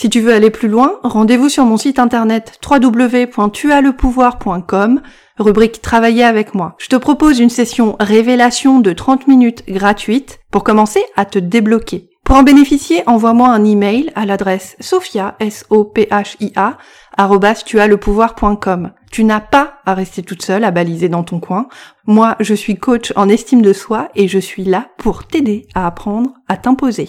Si 0.00 0.08
tu 0.08 0.20
veux 0.20 0.32
aller 0.32 0.48
plus 0.48 0.68
loin, 0.68 0.98
rendez-vous 1.02 1.50
sur 1.50 1.66
mon 1.66 1.76
site 1.76 1.98
internet 1.98 2.58
www.tuaslepouvoir.com, 2.66 5.02
rubrique 5.36 5.82
Travailler 5.82 6.24
avec 6.24 6.54
moi. 6.54 6.74
Je 6.78 6.86
te 6.86 6.96
propose 6.96 7.38
une 7.38 7.50
session 7.50 7.96
révélation 8.00 8.80
de 8.80 8.94
30 8.94 9.28
minutes 9.28 9.62
gratuite 9.68 10.40
pour 10.50 10.64
commencer 10.64 11.04
à 11.16 11.26
te 11.26 11.38
débloquer. 11.38 12.08
Pour 12.24 12.36
en 12.36 12.42
bénéficier, 12.42 13.02
envoie-moi 13.06 13.48
un 13.48 13.66
email 13.66 14.10
à 14.14 14.24
l'adresse 14.24 14.74
sophia, 14.80 15.36
s 15.38 15.66
o 15.68 15.84
p 15.84 16.08
h 16.10 16.36
i 16.40 16.50
a 16.56 16.78
tuaslepouvoir.com. 17.18 18.92
Tu 19.10 19.24
n'as 19.24 19.40
pas 19.40 19.80
à 19.86 19.94
rester 19.94 20.22
toute 20.22 20.42
seule 20.42 20.62
à 20.62 20.70
baliser 20.70 21.08
dans 21.08 21.24
ton 21.24 21.40
coin. 21.40 21.66
Moi, 22.06 22.36
je 22.38 22.54
suis 22.54 22.76
coach 22.76 23.12
en 23.16 23.28
estime 23.28 23.60
de 23.60 23.72
soi 23.72 24.08
et 24.14 24.28
je 24.28 24.38
suis 24.38 24.64
là 24.64 24.88
pour 24.98 25.26
t'aider 25.26 25.66
à 25.74 25.86
apprendre 25.86 26.30
à 26.46 26.56
t'imposer. 26.56 27.08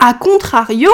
A 0.00 0.14
contrario, 0.14 0.90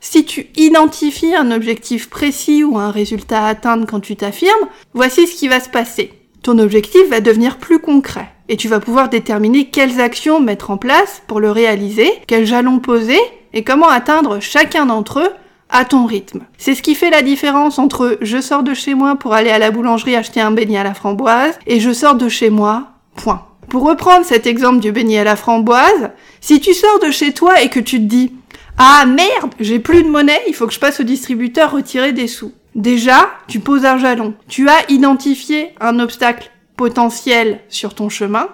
si 0.00 0.24
tu 0.24 0.46
identifies 0.56 1.34
un 1.34 1.50
objectif 1.50 2.08
précis 2.08 2.62
ou 2.62 2.78
un 2.78 2.92
résultat 2.92 3.44
à 3.44 3.48
atteindre 3.48 3.86
quand 3.86 4.00
tu 4.00 4.14
t'affirmes, 4.14 4.68
voici 4.94 5.26
ce 5.26 5.36
qui 5.36 5.48
va 5.48 5.58
se 5.58 5.68
passer. 5.68 6.12
Ton 6.44 6.60
objectif 6.60 7.08
va 7.10 7.20
devenir 7.20 7.58
plus 7.58 7.80
concret 7.80 8.28
et 8.48 8.56
tu 8.56 8.68
vas 8.68 8.78
pouvoir 8.78 9.08
déterminer 9.08 9.70
quelles 9.70 10.00
actions 10.00 10.40
mettre 10.40 10.70
en 10.70 10.76
place 10.76 11.20
pour 11.26 11.40
le 11.40 11.50
réaliser, 11.50 12.10
quels 12.28 12.46
jalons 12.46 12.78
poser 12.78 13.18
et 13.52 13.64
comment 13.64 13.88
atteindre 13.88 14.38
chacun 14.40 14.86
d'entre 14.86 15.18
eux 15.18 15.32
à 15.70 15.84
ton 15.84 16.06
rythme. 16.06 16.40
C'est 16.56 16.74
ce 16.74 16.82
qui 16.82 16.94
fait 16.94 17.10
la 17.10 17.22
différence 17.22 17.78
entre 17.78 18.18
je 18.20 18.40
sors 18.40 18.62
de 18.62 18.74
chez 18.74 18.94
moi 18.94 19.16
pour 19.16 19.34
aller 19.34 19.50
à 19.50 19.58
la 19.58 19.70
boulangerie 19.70 20.16
acheter 20.16 20.40
un 20.40 20.50
beignet 20.50 20.78
à 20.78 20.84
la 20.84 20.94
framboise 20.94 21.58
et 21.66 21.80
je 21.80 21.92
sors 21.92 22.14
de 22.14 22.28
chez 22.28 22.50
moi, 22.50 22.88
point. 23.16 23.44
Pour 23.68 23.86
reprendre 23.86 24.24
cet 24.24 24.46
exemple 24.46 24.80
du 24.80 24.92
beignet 24.92 25.18
à 25.18 25.24
la 25.24 25.36
framboise, 25.36 26.10
si 26.40 26.60
tu 26.60 26.72
sors 26.72 26.98
de 27.00 27.10
chez 27.10 27.32
toi 27.32 27.60
et 27.60 27.68
que 27.68 27.80
tu 27.80 27.98
te 27.98 28.04
dis 28.04 28.32
ah 28.78 29.04
merde, 29.06 29.54
j'ai 29.58 29.80
plus 29.80 30.04
de 30.04 30.08
monnaie, 30.08 30.40
il 30.46 30.54
faut 30.54 30.66
que 30.66 30.72
je 30.72 30.78
passe 30.78 31.00
au 31.00 31.02
distributeur 31.02 31.72
retirer 31.72 32.12
des 32.12 32.28
sous. 32.28 32.52
Déjà, 32.76 33.30
tu 33.48 33.58
poses 33.58 33.84
un 33.84 33.98
jalon. 33.98 34.34
Tu 34.48 34.68
as 34.68 34.88
identifié 34.88 35.74
un 35.80 35.98
obstacle 35.98 36.50
potentiel 36.76 37.58
sur 37.68 37.94
ton 37.94 38.08
chemin 38.08 38.48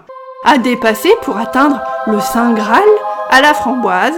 à 0.45 0.57
dépasser 0.57 1.11
pour 1.23 1.37
atteindre 1.37 1.81
le 2.07 2.21
Saint 2.21 2.55
Graal 2.55 2.83
à 3.31 3.43
la 3.43 3.53
framboise 3.53 4.15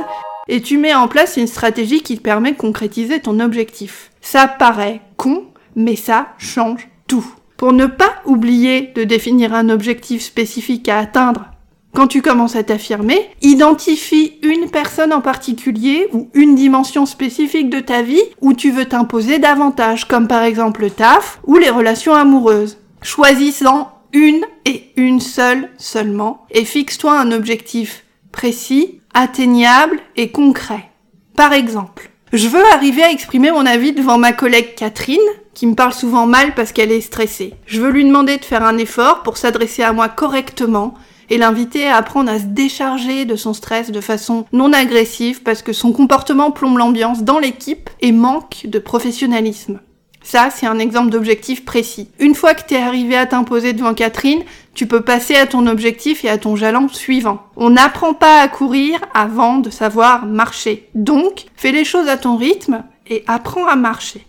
et 0.49 0.61
tu 0.61 0.79
mets 0.79 0.95
en 0.95 1.09
place 1.09 1.37
une 1.37 1.47
stratégie 1.47 2.03
qui 2.03 2.17
te 2.17 2.23
permet 2.23 2.53
de 2.53 2.57
concrétiser 2.57 3.21
ton 3.21 3.41
objectif. 3.41 4.11
Ça 4.21 4.47
paraît 4.49 5.00
con, 5.17 5.45
mais 5.75 5.97
ça 5.97 6.29
change 6.38 6.88
tout. 7.07 7.26
Pour 7.57 7.73
ne 7.73 7.87
pas 7.87 8.17
oublier 8.26 8.93
de 8.95 9.05
définir 9.05 9.55
un 9.55 9.69
objectif 9.71 10.23
spécifique 10.23 10.88
à 10.88 10.99
atteindre 10.99 11.47
Quand 11.95 12.07
tu 12.07 12.21
commences 12.21 12.57
à 12.57 12.62
t'affirmer, 12.62 13.31
identifie 13.41 14.35
une 14.43 14.69
personne 14.71 15.15
en 15.15 15.23
particulier 15.23 16.09
ou 16.12 16.29
une 16.35 16.55
dimension 16.55 17.07
spécifique 17.07 17.71
de 17.71 17.81
ta 17.81 18.03
vie 18.03 18.23
où 18.43 18.53
tu 18.53 18.71
veux 18.71 18.85
t'imposer 18.85 19.38
davantage, 19.38 20.07
comme 20.07 20.29
par 20.29 20.43
exemple 20.43 20.83
le 20.83 20.91
taf 20.91 21.41
ou 21.45 21.57
les 21.57 21.71
relations 21.71 22.15
amoureuses. 22.15 22.76
Choisissant 23.00 23.93
une 24.12 24.45
et 24.67 24.91
une 24.97 25.21
seule 25.21 25.71
seulement 25.79 26.47
et 26.50 26.65
fixe-toi 26.65 27.19
un 27.19 27.33
objectif 27.33 28.05
précis, 28.33 29.00
atteignable 29.16 29.99
et 30.16 30.30
concret. 30.30 30.90
Par 31.37 31.54
exemple, 31.54 32.11
je 32.35 32.49
veux 32.49 32.62
arriver 32.75 33.02
à 33.02 33.11
exprimer 33.11 33.50
mon 33.50 33.64
avis 33.64 33.92
devant 33.92 34.18
ma 34.18 34.35
collègue 34.35 34.75
Catherine, 34.76 35.16
qui 35.54 35.66
me 35.66 35.75
parle 35.75 35.94
souvent 35.94 36.26
mal 36.26 36.54
parce 36.54 36.70
qu'elle 36.70 36.92
est 36.92 37.00
stressée. 37.00 37.54
Je 37.64 37.80
veux 37.80 37.88
lui 37.88 38.04
demander 38.04 38.37
de 38.37 38.44
faire 38.44 38.62
un 38.62 38.76
effort 38.76 39.23
pour 39.23 39.38
s'adresser 39.38 39.82
à 39.82 39.94
moi 39.94 40.11
correctement 40.11 40.92
et 41.30 41.38
l'inviter 41.38 41.88
à 41.88 41.96
apprendre 41.96 42.30
à 42.30 42.38
se 42.38 42.44
décharger 42.44 43.25
de 43.25 43.37
son 43.37 43.54
stress 43.54 43.90
de 43.90 44.02
façon 44.02 44.44
non 44.52 44.75
agressive 44.75 45.42
parce 45.42 45.62
que 45.62 45.73
son 45.73 45.92
comportement 45.92 46.50
plombe 46.50 46.76
l'ambiance 46.76 47.23
dans 47.23 47.38
l'équipe 47.38 47.88
et 48.02 48.12
manque 48.12 48.66
de 48.66 48.78
professionnalisme. 48.78 49.80
Ça, 50.26 50.49
c'est 50.50 50.66
un 50.66 50.80
exemple 50.80 51.11
d'objectif 51.11 51.64
précis. 51.64 52.09
Une 52.18 52.35
fois 52.35 52.54
que 52.54 52.66
t'es 52.66 52.78
arrivé 52.78 53.16
à 53.16 53.26
t'imposer 53.26 53.75
devant 53.75 53.95
Catherine, 53.95 54.42
tu 54.75 54.88
peux 54.88 55.02
passer 55.02 55.37
à 55.37 55.47
ton 55.47 55.68
objectif 55.68 56.25
et 56.25 56.28
à 56.28 56.37
ton 56.37 56.56
jalon 56.56 56.88
suivant. 56.88 57.45
On 57.54 57.71
n'apprend 57.71 58.12
pas 58.12 58.40
à 58.40 58.49
courir 58.49 58.99
avant 59.14 59.59
de 59.59 59.71
savoir 59.71 60.26
marcher. 60.26 60.88
Donc, 60.97 61.45
fais 61.54 61.71
les 61.71 61.85
choses 61.85 62.09
à 62.09 62.16
ton 62.16 62.37
rythme 62.37 62.83
et 63.06 63.23
apprends 63.28 63.68
à 63.68 63.76
marcher. 63.76 64.26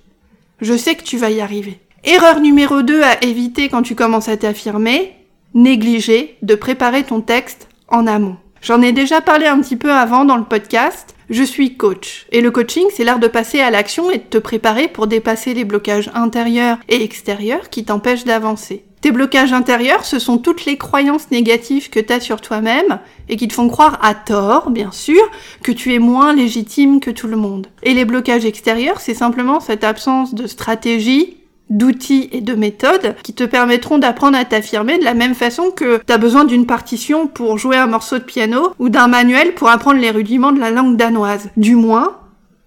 Je 0.62 0.78
sais 0.78 0.94
que 0.94 1.02
tu 1.02 1.18
vas 1.18 1.32
y 1.32 1.42
arriver. 1.42 1.80
Erreur 2.04 2.42
numéro 2.42 2.84
2 2.84 3.02
à 3.02 3.24
éviter 3.24 3.68
quand 3.68 3.82
tu 3.82 3.96
commences 3.96 4.30
à 4.30 4.38
t'affirmer, 4.38 5.16
négliger 5.56 6.38
de 6.44 6.54
préparer 6.54 7.06
ton 7.06 7.22
texte 7.22 7.70
en 7.88 8.06
amont. 8.06 8.38
J'en 8.62 8.84
ai 8.84 8.92
déjà 8.92 9.20
parlé 9.20 9.48
un 9.48 9.62
petit 9.62 9.78
peu 9.78 9.92
avant 9.92 10.26
dans 10.26 10.38
le 10.38 10.44
podcast. 10.44 11.16
Je 11.30 11.44
suis 11.44 11.76
coach. 11.76 12.26
Et 12.32 12.40
le 12.40 12.52
coaching, 12.52 12.86
c'est 12.94 13.04
l'art 13.04 13.20
de 13.20 13.28
passer 13.28 13.60
à 13.60 13.70
l'action 13.70 14.10
et 14.10 14.18
de 14.18 14.24
te 14.24 14.38
préparer 14.38 14.88
pour 14.88 15.08
dépasser 15.08 15.54
les 15.54 15.66
blocages 15.66 16.10
intérieurs 16.14 16.78
et 16.88 17.04
extérieurs 17.04 17.70
qui 17.70 17.84
t'empêchent 17.84 18.24
d'avancer. 18.24 18.86
Tes 19.02 19.12
blocages 19.12 19.54
intérieurs, 19.54 20.06
ce 20.06 20.20
sont 20.20 20.38
toutes 20.38 20.66
les 20.66 20.78
croyances 20.78 21.30
négatives 21.30 21.90
que 21.90 22.00
tu 22.00 22.14
as 22.14 22.20
sur 22.20 22.42
toi-même 22.42 23.00
et 23.30 23.36
qui 23.36 23.48
te 23.48 23.54
font 23.54 23.68
croire 23.68 24.00
à 24.02 24.16
tort, 24.16 24.72
bien 24.72 24.92
sûr, 24.92 25.22
que 25.64 25.72
tu 25.72 25.94
es 25.94 26.00
moins 26.00 26.34
légitime 26.34 27.00
que 27.00 27.12
tout 27.12 27.28
le 27.28 27.36
monde. 27.36 27.68
Et 27.84 27.94
les 27.94 28.06
blocages 28.06 28.46
extérieurs, 28.46 29.02
c'est 29.02 29.14
simplement 29.14 29.60
cette 29.60 29.84
absence 29.84 30.34
de 30.34 30.48
stratégie, 30.48 31.37
d'outils 31.70 32.30
et 32.32 32.42
de 32.42 32.54
méthodes 32.54 33.16
qui 33.24 33.34
te 33.34 33.44
permettront 33.44 33.98
d'apprendre 33.98 34.38
à 34.38 34.46
t'affirmer 34.46 34.98
de 34.98 35.04
la 35.04 35.14
même 35.14 35.36
façon 35.36 35.72
que 35.72 36.02
tu 36.06 36.14
as 36.14 36.18
besoin 36.18 36.46
d'une 36.46 36.66
partition 36.66 37.28
pour 37.28 37.58
jouer 37.58 37.78
un 37.78 37.88
morceau 37.88 38.20
de 38.20 38.24
piano 38.24 38.74
ou 38.80 38.90
d'un 38.90 39.08
manuel 39.08 39.54
pour 39.54 39.70
apprendre 39.70 40.00
les 40.00 40.12
rudiments 40.12 40.52
de 40.52 40.60
la 40.60 40.72
langue 40.72 40.98
danoise. 40.98 41.50
Du 41.58 41.76
moins, 41.76 42.18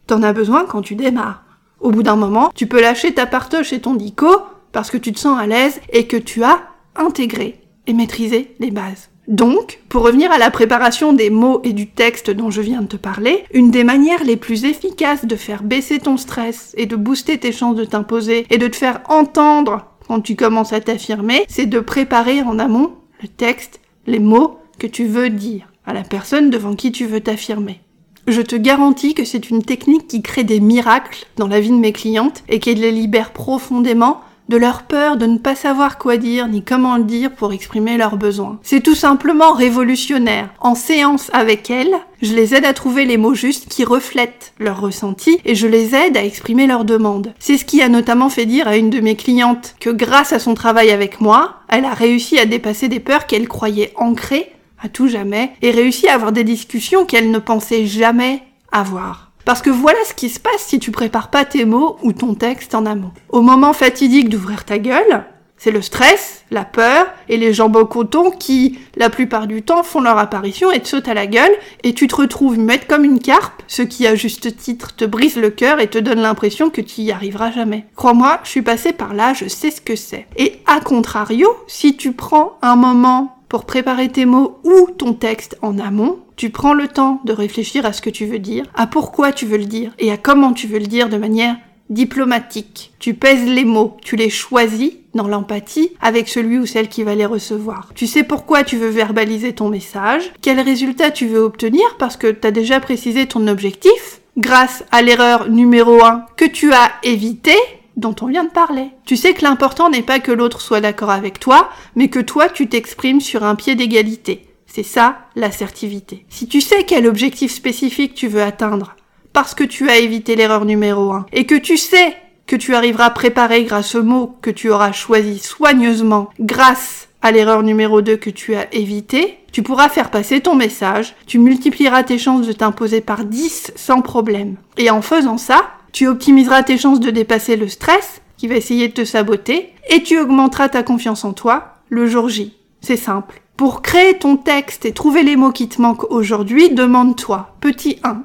t'en 0.06 0.22
as 0.22 0.32
besoin 0.32 0.64
quand 0.64 0.82
tu 0.82 0.94
démarres. 0.94 1.44
Au 1.80 1.90
bout 1.90 2.02
d'un 2.02 2.16
moment, 2.16 2.50
tu 2.54 2.66
peux 2.66 2.80
lâcher 2.80 3.14
ta 3.14 3.26
partoche 3.26 3.72
et 3.72 3.80
ton 3.80 3.94
dico 3.94 4.28
parce 4.72 4.90
que 4.90 4.98
tu 4.98 5.12
te 5.12 5.18
sens 5.18 5.38
à 5.38 5.46
l'aise 5.46 5.80
et 5.92 6.06
que 6.06 6.16
tu 6.16 6.44
as 6.44 6.60
intégré 6.94 7.60
et 7.86 7.92
maîtrisé 7.92 8.54
les 8.60 8.70
bases. 8.70 9.10
Donc, 9.30 9.78
pour 9.88 10.02
revenir 10.02 10.32
à 10.32 10.38
la 10.38 10.50
préparation 10.50 11.12
des 11.12 11.30
mots 11.30 11.60
et 11.62 11.72
du 11.72 11.86
texte 11.86 12.32
dont 12.32 12.50
je 12.50 12.60
viens 12.60 12.82
de 12.82 12.88
te 12.88 12.96
parler, 12.96 13.44
une 13.54 13.70
des 13.70 13.84
manières 13.84 14.24
les 14.24 14.36
plus 14.36 14.64
efficaces 14.64 15.24
de 15.24 15.36
faire 15.36 15.62
baisser 15.62 16.00
ton 16.00 16.16
stress 16.16 16.74
et 16.76 16.86
de 16.86 16.96
booster 16.96 17.38
tes 17.38 17.52
chances 17.52 17.76
de 17.76 17.84
t'imposer 17.84 18.44
et 18.50 18.58
de 18.58 18.66
te 18.66 18.74
faire 18.74 19.02
entendre 19.08 19.86
quand 20.08 20.20
tu 20.20 20.34
commences 20.34 20.72
à 20.72 20.80
t'affirmer, 20.80 21.44
c'est 21.48 21.66
de 21.66 21.78
préparer 21.78 22.42
en 22.42 22.58
amont 22.58 22.90
le 23.22 23.28
texte, 23.28 23.78
les 24.08 24.18
mots 24.18 24.58
que 24.80 24.88
tu 24.88 25.04
veux 25.04 25.30
dire 25.30 25.68
à 25.86 25.94
la 25.94 26.02
personne 26.02 26.50
devant 26.50 26.74
qui 26.74 26.90
tu 26.90 27.06
veux 27.06 27.20
t'affirmer. 27.20 27.80
Je 28.26 28.40
te 28.40 28.56
garantis 28.56 29.14
que 29.14 29.24
c'est 29.24 29.48
une 29.48 29.62
technique 29.62 30.08
qui 30.08 30.22
crée 30.22 30.42
des 30.42 30.58
miracles 30.58 31.26
dans 31.36 31.46
la 31.46 31.60
vie 31.60 31.70
de 31.70 31.76
mes 31.76 31.92
clientes 31.92 32.42
et 32.48 32.58
qui 32.58 32.74
les 32.74 32.90
libère 32.90 33.30
profondément 33.30 34.22
de 34.50 34.56
leur 34.56 34.82
peur 34.82 35.16
de 35.16 35.26
ne 35.26 35.38
pas 35.38 35.54
savoir 35.54 35.96
quoi 35.96 36.16
dire 36.16 36.48
ni 36.48 36.62
comment 36.62 36.96
le 36.96 37.04
dire 37.04 37.30
pour 37.30 37.52
exprimer 37.52 37.96
leurs 37.96 38.16
besoins. 38.16 38.58
C'est 38.62 38.82
tout 38.82 38.96
simplement 38.96 39.52
révolutionnaire. 39.52 40.50
En 40.58 40.74
séance 40.74 41.30
avec 41.32 41.70
elles, 41.70 41.94
je 42.20 42.34
les 42.34 42.56
aide 42.56 42.64
à 42.64 42.74
trouver 42.74 43.04
les 43.04 43.16
mots 43.16 43.34
justes 43.34 43.68
qui 43.68 43.84
reflètent 43.84 44.52
leurs 44.58 44.80
ressentis 44.80 45.38
et 45.44 45.54
je 45.54 45.68
les 45.68 45.94
aide 45.94 46.16
à 46.16 46.24
exprimer 46.24 46.66
leurs 46.66 46.84
demandes. 46.84 47.32
C'est 47.38 47.58
ce 47.58 47.64
qui 47.64 47.80
a 47.80 47.88
notamment 47.88 48.28
fait 48.28 48.44
dire 48.44 48.66
à 48.66 48.76
une 48.76 48.90
de 48.90 48.98
mes 48.98 49.14
clientes 49.14 49.76
que 49.78 49.90
grâce 49.90 50.32
à 50.32 50.40
son 50.40 50.54
travail 50.54 50.90
avec 50.90 51.20
moi, 51.20 51.60
elle 51.68 51.84
a 51.84 51.94
réussi 51.94 52.36
à 52.40 52.44
dépasser 52.44 52.88
des 52.88 53.00
peurs 53.00 53.26
qu'elle 53.26 53.46
croyait 53.46 53.92
ancrées 53.94 54.50
à 54.82 54.88
tout 54.88 55.06
jamais 55.06 55.52
et 55.62 55.70
réussi 55.70 56.08
à 56.08 56.14
avoir 56.14 56.32
des 56.32 56.44
discussions 56.44 57.04
qu'elle 57.04 57.30
ne 57.30 57.38
pensait 57.38 57.86
jamais 57.86 58.42
avoir. 58.72 59.29
Parce 59.50 59.62
que 59.62 59.70
voilà 59.70 59.98
ce 60.04 60.14
qui 60.14 60.28
se 60.28 60.38
passe 60.38 60.60
si 60.60 60.78
tu 60.78 60.92
prépares 60.92 61.28
pas 61.28 61.44
tes 61.44 61.64
mots 61.64 61.96
ou 62.04 62.12
ton 62.12 62.34
texte 62.34 62.76
en 62.76 62.86
amont. 62.86 63.10
Au 63.30 63.40
moment 63.40 63.72
fatidique 63.72 64.28
d'ouvrir 64.28 64.64
ta 64.64 64.78
gueule, 64.78 65.24
c'est 65.56 65.72
le 65.72 65.82
stress, 65.82 66.44
la 66.52 66.64
peur 66.64 67.08
et 67.28 67.36
les 67.36 67.52
jambes 67.52 67.74
au 67.74 67.84
coton 67.84 68.30
qui, 68.30 68.78
la 68.94 69.10
plupart 69.10 69.48
du 69.48 69.62
temps, 69.62 69.82
font 69.82 70.02
leur 70.02 70.18
apparition 70.18 70.70
et 70.70 70.78
te 70.78 70.86
sautent 70.86 71.08
à 71.08 71.14
la 71.14 71.26
gueule 71.26 71.50
et 71.82 71.94
tu 71.94 72.06
te 72.06 72.14
retrouves 72.14 72.60
muette 72.60 72.86
comme 72.86 73.04
une 73.04 73.18
carpe, 73.18 73.64
ce 73.66 73.82
qui 73.82 74.06
à 74.06 74.14
juste 74.14 74.56
titre 74.56 74.94
te 74.94 75.04
brise 75.04 75.34
le 75.34 75.50
cœur 75.50 75.80
et 75.80 75.88
te 75.88 75.98
donne 75.98 76.20
l'impression 76.20 76.70
que 76.70 76.80
tu 76.80 77.00
y 77.00 77.10
arriveras 77.10 77.50
jamais. 77.50 77.86
Crois-moi, 77.96 78.38
je 78.44 78.50
suis 78.50 78.62
passée 78.62 78.92
par 78.92 79.14
là, 79.14 79.34
je 79.34 79.48
sais 79.48 79.72
ce 79.72 79.80
que 79.80 79.96
c'est. 79.96 80.28
Et 80.36 80.60
à 80.68 80.78
contrario, 80.78 81.48
si 81.66 81.96
tu 81.96 82.12
prends 82.12 82.56
un 82.62 82.76
moment 82.76 83.36
pour 83.48 83.64
préparer 83.64 84.08
tes 84.10 84.26
mots 84.26 84.60
ou 84.62 84.90
ton 84.96 85.12
texte 85.12 85.58
en 85.60 85.80
amont, 85.80 86.20
tu 86.40 86.48
prends 86.48 86.72
le 86.72 86.88
temps 86.88 87.20
de 87.26 87.34
réfléchir 87.34 87.84
à 87.84 87.92
ce 87.92 88.00
que 88.00 88.08
tu 88.08 88.24
veux 88.24 88.38
dire, 88.38 88.64
à 88.74 88.86
pourquoi 88.86 89.30
tu 89.30 89.44
veux 89.44 89.58
le 89.58 89.66
dire 89.66 89.92
et 89.98 90.10
à 90.10 90.16
comment 90.16 90.54
tu 90.54 90.66
veux 90.68 90.78
le 90.78 90.86
dire 90.86 91.10
de 91.10 91.18
manière 91.18 91.54
diplomatique. 91.90 92.94
Tu 92.98 93.12
pèses 93.12 93.44
les 93.44 93.66
mots, 93.66 93.98
tu 94.02 94.16
les 94.16 94.30
choisis 94.30 94.92
dans 95.12 95.28
l'empathie 95.28 95.90
avec 96.00 96.30
celui 96.30 96.58
ou 96.58 96.64
celle 96.64 96.88
qui 96.88 97.02
va 97.02 97.14
les 97.14 97.26
recevoir. 97.26 97.90
Tu 97.94 98.06
sais 98.06 98.22
pourquoi 98.22 98.64
tu 98.64 98.78
veux 98.78 98.88
verbaliser 98.88 99.52
ton 99.52 99.68
message, 99.68 100.32
quel 100.40 100.60
résultat 100.60 101.10
tu 101.10 101.26
veux 101.26 101.40
obtenir 101.40 101.84
parce 101.98 102.16
que 102.16 102.28
tu 102.28 102.46
as 102.46 102.52
déjà 102.52 102.80
précisé 102.80 103.26
ton 103.26 103.46
objectif 103.46 104.22
grâce 104.38 104.82
à 104.92 105.02
l'erreur 105.02 105.50
numéro 105.50 106.02
1 106.02 106.24
que 106.38 106.46
tu 106.46 106.72
as 106.72 106.90
évité 107.02 107.52
dont 107.98 108.16
on 108.22 108.28
vient 108.28 108.44
de 108.44 108.50
parler. 108.50 108.86
Tu 109.04 109.18
sais 109.18 109.34
que 109.34 109.44
l'important 109.44 109.90
n'est 109.90 110.00
pas 110.00 110.20
que 110.20 110.32
l'autre 110.32 110.62
soit 110.62 110.80
d'accord 110.80 111.10
avec 111.10 111.38
toi, 111.38 111.68
mais 111.96 112.08
que 112.08 112.20
toi 112.20 112.48
tu 112.48 112.66
t'exprimes 112.66 113.20
sur 113.20 113.44
un 113.44 113.56
pied 113.56 113.74
d'égalité. 113.74 114.46
C'est 114.72 114.84
ça 114.84 115.22
l'assertivité. 115.34 116.24
Si 116.28 116.46
tu 116.46 116.60
sais 116.60 116.84
quel 116.84 117.08
objectif 117.08 117.52
spécifique 117.52 118.14
tu 118.14 118.28
veux 118.28 118.42
atteindre, 118.42 118.94
parce 119.32 119.54
que 119.54 119.64
tu 119.64 119.90
as 119.90 119.98
évité 119.98 120.36
l'erreur 120.36 120.64
numéro 120.64 121.12
1, 121.12 121.26
et 121.32 121.44
que 121.44 121.56
tu 121.56 121.76
sais 121.76 122.16
que 122.46 122.54
tu 122.54 122.74
arriveras 122.74 123.06
à 123.06 123.10
préparer 123.10 123.64
grâce 123.64 123.96
au 123.96 124.04
mot 124.04 124.36
que 124.42 124.50
tu 124.50 124.70
auras 124.70 124.92
choisi 124.92 125.40
soigneusement, 125.40 126.30
grâce 126.38 127.08
à 127.20 127.32
l'erreur 127.32 127.64
numéro 127.64 128.00
2 128.00 128.16
que 128.16 128.30
tu 128.30 128.54
as 128.54 128.72
évité, 128.72 129.38
tu 129.50 129.62
pourras 129.64 129.88
faire 129.88 130.10
passer 130.10 130.40
ton 130.40 130.54
message, 130.54 131.16
tu 131.26 131.40
multiplieras 131.40 132.04
tes 132.04 132.18
chances 132.18 132.46
de 132.46 132.52
t'imposer 132.52 133.00
par 133.00 133.24
10 133.24 133.72
sans 133.74 134.02
problème. 134.02 134.56
Et 134.78 134.90
en 134.90 135.02
faisant 135.02 135.38
ça, 135.38 135.70
tu 135.92 136.06
optimiseras 136.06 136.62
tes 136.62 136.78
chances 136.78 137.00
de 137.00 137.10
dépasser 137.10 137.56
le 137.56 137.68
stress 137.68 138.22
qui 138.36 138.46
va 138.46 138.54
essayer 138.54 138.86
de 138.86 138.94
te 138.94 139.04
saboter, 139.04 139.72
et 139.88 140.04
tu 140.04 140.18
augmenteras 140.18 140.68
ta 140.68 140.84
confiance 140.84 141.24
en 141.24 141.32
toi 141.32 141.74
le 141.88 142.06
jour 142.06 142.28
J. 142.28 142.56
C'est 142.80 142.96
simple. 142.96 143.42
Pour 143.60 143.82
créer 143.82 144.16
ton 144.16 144.38
texte 144.38 144.86
et 144.86 144.92
trouver 144.92 145.22
les 145.22 145.36
mots 145.36 145.52
qui 145.52 145.68
te 145.68 145.82
manquent 145.82 146.10
aujourd'hui, 146.10 146.70
demande-toi, 146.70 147.54
petit 147.60 147.98
1, 148.04 148.22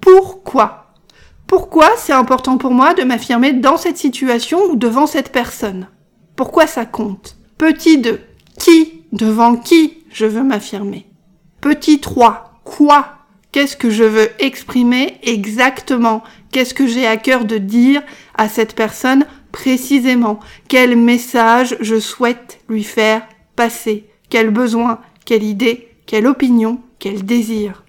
pourquoi? 0.00 0.92
Pourquoi 1.48 1.90
c'est 1.96 2.12
important 2.12 2.56
pour 2.56 2.70
moi 2.70 2.94
de 2.94 3.02
m'affirmer 3.02 3.52
dans 3.52 3.76
cette 3.76 3.96
situation 3.96 4.60
ou 4.70 4.76
devant 4.76 5.08
cette 5.08 5.32
personne? 5.32 5.88
Pourquoi 6.36 6.68
ça 6.68 6.86
compte? 6.86 7.36
Petit 7.58 7.98
2, 7.98 8.20
qui? 8.60 9.02
Devant 9.10 9.56
qui 9.56 10.04
je 10.12 10.26
veux 10.26 10.44
m'affirmer? 10.44 11.08
Petit 11.60 11.98
3, 11.98 12.60
quoi? 12.62 13.08
Qu'est-ce 13.50 13.76
que 13.76 13.90
je 13.90 14.04
veux 14.04 14.28
exprimer 14.38 15.18
exactement? 15.24 16.22
Qu'est-ce 16.52 16.74
que 16.74 16.86
j'ai 16.86 17.08
à 17.08 17.16
cœur 17.16 17.44
de 17.44 17.58
dire 17.58 18.02
à 18.38 18.48
cette 18.48 18.76
personne 18.76 19.26
précisément? 19.50 20.38
Quel 20.68 20.94
message 20.94 21.76
je 21.80 21.98
souhaite 21.98 22.60
lui 22.68 22.84
faire 22.84 23.26
passer? 23.56 24.09
Quel 24.30 24.50
besoin, 24.50 25.00
quelle 25.26 25.42
idée, 25.42 25.88
quelle 26.06 26.26
opinion, 26.26 26.80
quel 26.98 27.24
désir. 27.24 27.84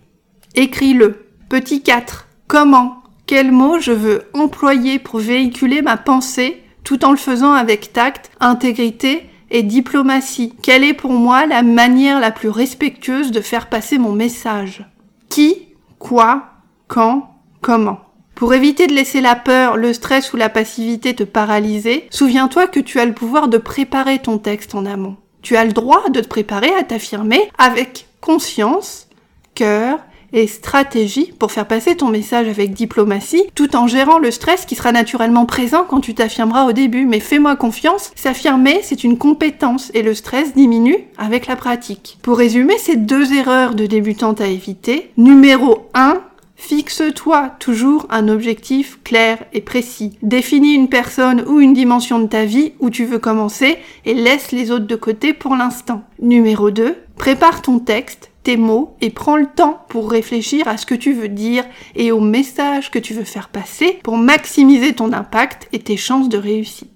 Écris-le. 0.55 1.27
Petit 1.47 1.81
4. 1.81 2.27
Comment? 2.47 3.03
Quel 3.25 3.51
mot 3.51 3.79
je 3.79 3.91
veux 3.91 4.23
employer 4.33 4.99
pour 4.99 5.19
véhiculer 5.19 5.81
ma 5.81 5.97
pensée 5.97 6.61
tout 6.83 7.05
en 7.05 7.11
le 7.11 7.17
faisant 7.17 7.53
avec 7.53 7.93
tact, 7.93 8.31
intégrité 8.39 9.29
et 9.49 9.63
diplomatie? 9.63 10.53
Quelle 10.61 10.83
est 10.83 10.93
pour 10.93 11.11
moi 11.11 11.45
la 11.45 11.61
manière 11.61 12.19
la 12.19 12.31
plus 12.31 12.49
respectueuse 12.49 13.31
de 13.31 13.41
faire 13.41 13.69
passer 13.69 13.97
mon 13.97 14.11
message? 14.11 14.85
Qui? 15.29 15.67
Quoi? 15.99 16.43
Quand? 16.87 17.35
Comment? 17.61 17.99
Pour 18.35 18.53
éviter 18.53 18.87
de 18.87 18.93
laisser 18.93 19.21
la 19.21 19.35
peur, 19.35 19.77
le 19.77 19.93
stress 19.93 20.33
ou 20.33 20.37
la 20.37 20.49
passivité 20.49 21.13
te 21.13 21.23
paralyser, 21.23 22.07
souviens-toi 22.09 22.67
que 22.67 22.79
tu 22.79 22.99
as 22.99 23.05
le 23.05 23.13
pouvoir 23.13 23.47
de 23.47 23.57
préparer 23.57 24.19
ton 24.19 24.39
texte 24.39 24.73
en 24.73 24.85
amont. 24.85 25.15
Tu 25.41 25.55
as 25.55 25.65
le 25.65 25.73
droit 25.73 26.09
de 26.09 26.19
te 26.19 26.27
préparer 26.27 26.73
à 26.79 26.83
t'affirmer 26.83 27.49
avec 27.57 28.07
conscience, 28.19 29.07
cœur 29.55 29.99
et 30.33 30.47
stratégie 30.47 31.33
pour 31.37 31.51
faire 31.51 31.67
passer 31.67 31.95
ton 31.95 32.07
message 32.07 32.47
avec 32.47 32.73
diplomatie, 32.73 33.43
tout 33.55 33.75
en 33.75 33.87
gérant 33.87 34.19
le 34.19 34.31
stress 34.31 34.65
qui 34.65 34.75
sera 34.75 34.91
naturellement 34.91 35.45
présent 35.45 35.83
quand 35.87 35.99
tu 35.99 36.13
t'affirmeras 36.13 36.65
au 36.65 36.71
début. 36.71 37.05
Mais 37.05 37.19
fais-moi 37.19 37.55
confiance, 37.55 38.11
s'affirmer, 38.15 38.79
c'est 38.83 39.03
une 39.03 39.17
compétence 39.17 39.91
et 39.93 40.03
le 40.03 40.13
stress 40.13 40.53
diminue 40.55 40.97
avec 41.17 41.47
la 41.47 41.55
pratique. 41.55 42.17
Pour 42.21 42.37
résumer 42.37 42.77
ces 42.77 42.95
deux 42.95 43.33
erreurs 43.33 43.75
de 43.75 43.85
débutante 43.85 44.41
à 44.41 44.47
éviter, 44.47 45.11
numéro 45.17 45.89
1, 45.93 46.21
Fixe-toi 46.63 47.55
toujours 47.59 48.05
un 48.11 48.27
objectif 48.27 48.99
clair 49.03 49.43
et 49.51 49.61
précis. 49.61 50.17
Définis 50.21 50.75
une 50.75 50.89
personne 50.89 51.43
ou 51.47 51.59
une 51.59 51.73
dimension 51.73 52.19
de 52.19 52.27
ta 52.27 52.45
vie 52.45 52.73
où 52.79 52.91
tu 52.91 53.03
veux 53.03 53.17
commencer 53.17 53.79
et 54.05 54.13
laisse 54.13 54.51
les 54.51 54.69
autres 54.69 54.85
de 54.85 54.95
côté 54.95 55.33
pour 55.33 55.55
l'instant. 55.55 56.03
Numéro 56.19 56.69
2. 56.69 56.95
Prépare 57.17 57.63
ton 57.63 57.79
texte, 57.79 58.31
tes 58.43 58.57
mots 58.57 58.95
et 59.01 59.09
prends 59.09 59.37
le 59.37 59.47
temps 59.47 59.83
pour 59.89 60.11
réfléchir 60.11 60.67
à 60.67 60.77
ce 60.77 60.85
que 60.85 60.95
tu 60.95 61.13
veux 61.13 61.29
dire 61.29 61.65
et 61.95 62.11
au 62.11 62.21
message 62.21 62.91
que 62.91 62.99
tu 62.99 63.15
veux 63.15 63.25
faire 63.25 63.49
passer 63.49 63.99
pour 64.03 64.17
maximiser 64.17 64.93
ton 64.93 65.11
impact 65.13 65.67
et 65.73 65.79
tes 65.79 65.97
chances 65.97 66.29
de 66.29 66.37
réussite. 66.37 66.91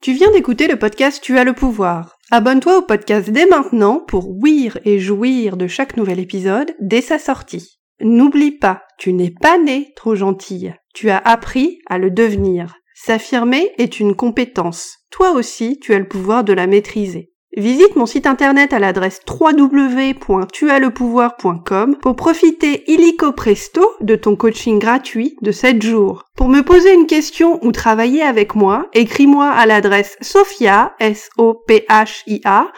Tu 0.00 0.14
viens 0.14 0.32
d'écouter 0.32 0.68
le 0.68 0.78
podcast 0.78 1.22
Tu 1.22 1.38
as 1.38 1.44
le 1.44 1.52
pouvoir. 1.52 2.13
Abonne-toi 2.30 2.78
au 2.78 2.82
podcast 2.82 3.30
dès 3.30 3.46
maintenant 3.46 4.00
pour 4.00 4.30
ouïr 4.30 4.78
et 4.84 4.98
jouir 4.98 5.56
de 5.56 5.66
chaque 5.66 5.96
nouvel 5.96 6.18
épisode 6.18 6.74
dès 6.80 7.02
sa 7.02 7.18
sortie. 7.18 7.80
N'oublie 8.00 8.52
pas, 8.52 8.82
tu 8.98 9.12
n'es 9.12 9.30
pas 9.30 9.58
né 9.58 9.92
trop 9.94 10.14
gentille, 10.14 10.74
tu 10.94 11.10
as 11.10 11.18
appris 11.18 11.80
à 11.86 11.98
le 11.98 12.10
devenir. 12.10 12.76
S'affirmer 12.94 13.72
est 13.78 14.00
une 14.00 14.16
compétence. 14.16 14.98
Toi 15.10 15.32
aussi, 15.32 15.78
tu 15.80 15.92
as 15.94 15.98
le 15.98 16.08
pouvoir 16.08 16.44
de 16.44 16.52
la 16.52 16.66
maîtriser. 16.66 17.33
Visite 17.56 17.94
mon 17.94 18.06
site 18.06 18.26
internet 18.26 18.72
à 18.72 18.80
l'adresse 18.80 19.20
www.tuaslepouvoir.com 19.28 21.96
pour 22.02 22.16
profiter 22.16 22.82
illico 22.90 23.30
presto 23.30 23.92
de 24.00 24.16
ton 24.16 24.34
coaching 24.34 24.80
gratuit 24.80 25.36
de 25.40 25.52
7 25.52 25.80
jours. 25.80 26.24
Pour 26.36 26.48
me 26.48 26.62
poser 26.62 26.92
une 26.92 27.06
question 27.06 27.64
ou 27.64 27.70
travailler 27.70 28.22
avec 28.22 28.56
moi, 28.56 28.88
écris-moi 28.92 29.48
à 29.48 29.66
l'adresse 29.66 30.16
sophia, 30.20 30.96
s 30.98 31.30
o 31.38 31.54
p 31.54 31.86
h 31.88 32.24
i 32.26 32.40
a 32.44 32.72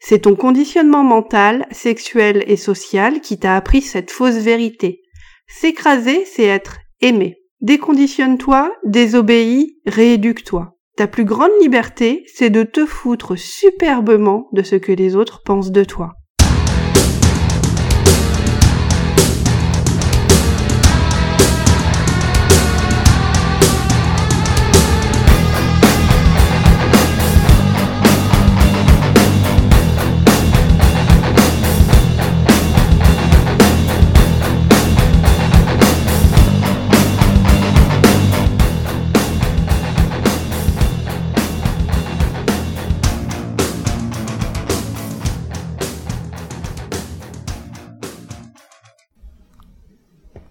C'est 0.00 0.20
ton 0.20 0.34
conditionnement 0.34 1.04
mental, 1.04 1.66
sexuel 1.70 2.42
et 2.46 2.56
social 2.56 3.20
qui 3.20 3.38
t'a 3.38 3.56
appris 3.56 3.82
cette 3.82 4.10
fausse 4.10 4.36
vérité. 4.36 5.02
S'écraser, 5.46 6.24
c'est 6.24 6.44
être 6.44 6.78
aimé. 7.02 7.36
Déconditionne-toi, 7.60 8.74
désobéis, 8.84 9.76
rééduque-toi. 9.86 10.73
Ta 10.96 11.08
plus 11.08 11.24
grande 11.24 11.50
liberté, 11.60 12.24
c'est 12.32 12.50
de 12.50 12.62
te 12.62 12.86
foutre 12.86 13.36
superbement 13.36 14.48
de 14.52 14.62
ce 14.62 14.76
que 14.76 14.92
les 14.92 15.16
autres 15.16 15.42
pensent 15.42 15.72
de 15.72 15.82
toi. 15.82 16.14